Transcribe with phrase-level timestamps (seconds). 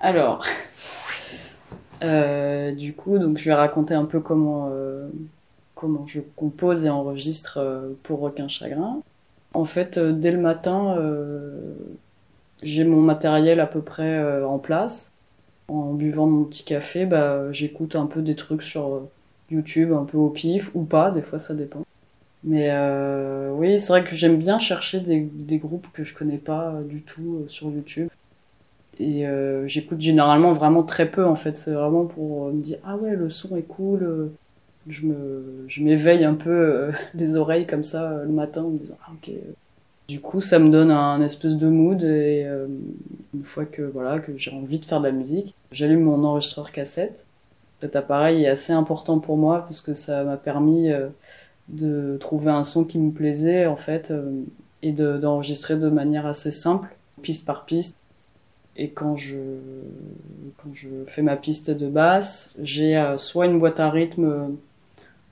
[0.00, 0.46] Alors,
[2.02, 5.08] euh, du coup, donc je vais raconter un peu comment, euh,
[5.74, 9.02] comment je compose et enregistre euh, pour Requin Chagrin.
[9.52, 10.96] En fait, dès le matin,
[12.62, 15.10] j'ai mon matériel à peu près en place.
[15.68, 19.02] En buvant mon petit café, bah, j'écoute un peu des trucs sur
[19.50, 21.84] YouTube, un peu au pif, ou pas, des fois ça dépend.
[22.44, 22.70] Mais
[23.50, 27.02] oui, c'est vrai que j'aime bien chercher des, des, groupes que je connais pas du
[27.02, 28.08] tout sur YouTube
[28.98, 31.56] et euh, j'écoute généralement vraiment très peu en fait.
[31.56, 34.32] C'est vraiment pour me dire ah ouais le son est cool euh,
[34.88, 38.78] je me je m'éveille un peu euh, les oreilles comme ça le matin en me
[38.78, 39.32] disant ah ok.
[40.08, 42.44] Du coup ça me donne un espèce de mood et
[43.32, 46.72] une fois que voilà que j'ai envie de faire de la musique j'allume mon enregistreur
[46.72, 47.26] cassette.
[47.80, 50.90] Cet appareil est assez important pour moi parce que ça m'a permis
[51.68, 54.12] de trouver un son qui me plaisait en fait
[54.82, 56.88] et d'enregistrer de manière assez simple
[57.22, 57.94] piste par piste
[58.76, 59.36] et quand je,
[60.58, 64.48] quand je fais ma piste de basse, j'ai euh, soit une boîte à rythme euh,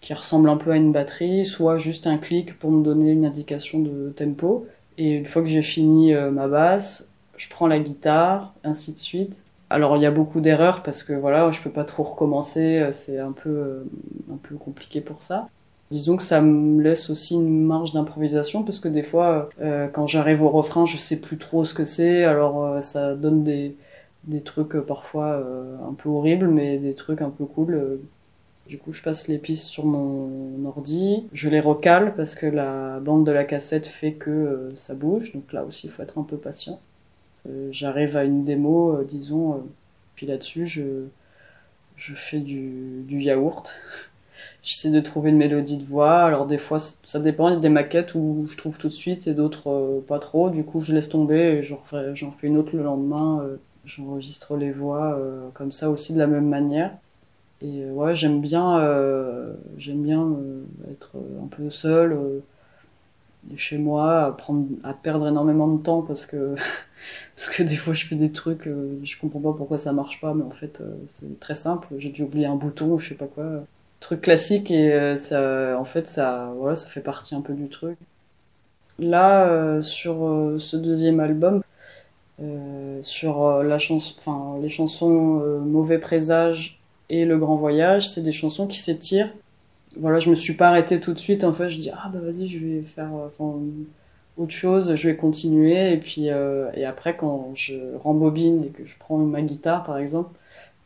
[0.00, 3.24] qui ressemble un peu à une batterie, soit juste un clic pour me donner une
[3.24, 4.66] indication de tempo.
[4.98, 8.98] Et une fois que j'ai fini euh, ma basse, je prends la guitare, ainsi de
[8.98, 9.42] suite.
[9.70, 13.18] Alors il y a beaucoup d'erreurs parce que voilà, je peux pas trop recommencer, c'est
[13.18, 13.84] un peu
[14.32, 15.48] un peu compliqué pour ça.
[15.90, 20.06] Disons que ça me laisse aussi une marge d'improvisation parce que des fois, euh, quand
[20.06, 22.24] j'arrive au refrain, je sais plus trop ce que c'est.
[22.24, 23.76] Alors euh, ça donne des,
[24.24, 25.36] des trucs euh, parfois
[25.88, 28.00] un peu horribles, mais des trucs un peu cool.
[28.68, 32.98] Du coup, je passe les pistes sur mon ordi, je les recale parce que la
[33.00, 35.32] bande de la cassette fait que ça bouge.
[35.34, 36.80] Donc là aussi, il faut être un peu patient.
[37.70, 39.62] J'arrive à une démo, disons,
[40.14, 40.82] puis là-dessus, je,
[41.96, 43.74] je fais du, du yaourt.
[44.62, 46.22] J'essaie de trouver une mélodie de voix.
[46.22, 47.48] Alors des fois, ça dépend.
[47.48, 50.18] Il y a des maquettes où je trouve tout de suite et d'autres euh, pas
[50.18, 50.50] trop.
[50.50, 51.78] Du coup, je laisse tomber et j'en
[52.30, 53.40] fais une autre le lendemain.
[53.42, 56.92] Euh, j'enregistre les voix euh, comme ça aussi de la même manière.
[57.62, 58.78] Et ouais, j'aime bien,
[59.78, 60.36] j'aime bien
[60.90, 61.12] être
[61.42, 62.42] un peu seul
[63.56, 66.56] chez moi, à, prendre, à perdre énormément de temps parce que
[67.36, 70.34] parce que des fois je fais des trucs, je comprends pas pourquoi ça marche pas,
[70.34, 71.88] mais en fait c'est très simple.
[71.98, 73.64] J'ai dû oublier un bouton ou je sais pas quoi
[74.04, 77.68] truc classique et euh, ça, en fait, ça, voilà, ça fait partie un peu du
[77.68, 77.98] truc.
[78.98, 81.62] Là, euh, sur euh, ce deuxième album,
[83.02, 88.66] sur la chanson, enfin, les chansons Mauvais Présage et Le Grand Voyage, c'est des chansons
[88.66, 89.32] qui s'étirent.
[89.98, 91.44] Voilà, je me suis pas arrêtée tout de suite.
[91.44, 93.10] En fait, je dis ah bah vas-y, je vais faire
[94.36, 95.92] autre chose, je vais continuer.
[95.92, 100.30] Et puis et après, quand je rembobine et que je prends ma guitare, par exemple,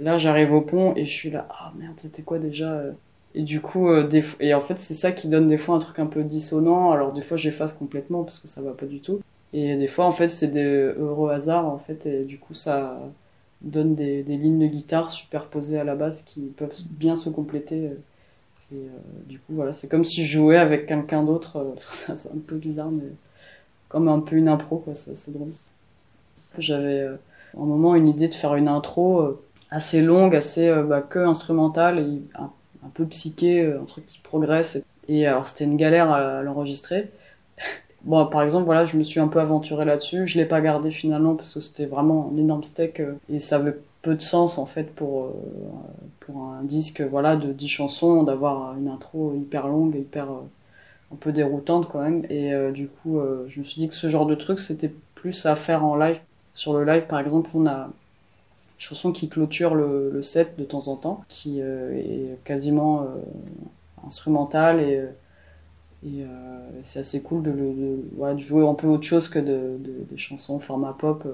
[0.00, 2.92] Là, j'arrive au pont et je suis là, ah merde, c'était quoi déjà euh
[3.34, 4.24] Et du coup, euh, des...
[4.40, 6.90] et en fait, c'est ça qui donne des fois un truc un peu dissonant.
[6.90, 9.20] Alors, des fois, j'efface complètement parce que ça va pas du tout.
[9.52, 13.00] Et des fois, en fait, c'est des heureux hasards, en fait, et du coup, ça
[13.60, 17.90] donne des, des lignes de guitare superposées à la base qui peuvent bien se compléter.
[18.72, 18.88] Et euh,
[19.26, 21.74] du coup, voilà, c'est comme si je jouais avec quelqu'un d'autre.
[21.86, 23.10] c'est un peu bizarre, mais
[23.90, 25.50] comme un peu une impro, quoi, c'est drôle.
[26.58, 27.06] J'avais
[27.58, 29.40] un moment une idée de faire une intro
[29.70, 32.04] assez longue, assez euh, bah, que instrumentale
[32.34, 32.50] un,
[32.94, 34.78] peu psyché, euh, un truc qui progresse.
[35.08, 37.10] Et alors c'était une galère à, l'enregistrer.
[38.02, 40.26] Bon, par exemple, voilà, je me suis un peu aventuré là-dessus.
[40.26, 43.56] Je l'ai pas gardé finalement parce que c'était vraiment un énorme steak euh, et ça
[43.56, 45.34] avait peu de sens en fait pour
[46.20, 50.28] pour un disque voilà de 10 chansons d'avoir une intro hyper longue, hyper
[51.12, 52.24] un peu déroutante quand même.
[52.30, 55.54] Et du coup, je me suis dit que ce genre de truc c'était plus à
[55.54, 56.20] faire en live.
[56.54, 57.90] Sur le live, par exemple, on a
[58.80, 63.06] chanson qui clôture le, set de temps en temps, qui euh, est quasiment euh,
[64.06, 65.10] instrumentale et, euh,
[66.06, 69.76] et c'est assez cool de, de, jouer un peu autre chose que de,
[70.10, 71.26] des chansons format pop.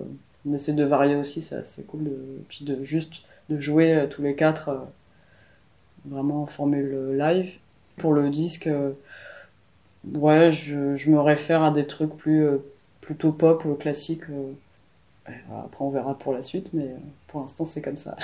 [0.44, 2.04] On essaie de varier aussi, c'est assez cool.
[2.04, 2.18] De,
[2.48, 4.84] puis de juste de jouer tous les quatre
[6.04, 7.52] vraiment en formule live.
[7.96, 8.68] Pour le disque,
[10.14, 12.48] ouais, je, je, me réfère à des trucs plus
[13.00, 14.24] plutôt pop classiques.
[15.64, 18.16] Après, on verra pour la suite, mais pour l'instant, c'est comme ça.